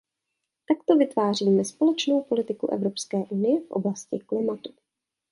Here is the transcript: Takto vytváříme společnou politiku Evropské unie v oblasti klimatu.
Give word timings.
Takto 0.67 0.97
vytváříme 0.97 1.65
společnou 1.65 2.21
politiku 2.23 2.67
Evropské 2.71 3.17
unie 3.17 3.61
v 3.67 3.71
oblasti 3.71 4.19
klimatu. 4.19 4.73